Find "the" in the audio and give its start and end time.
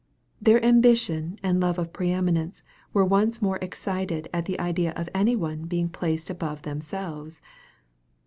4.45-4.59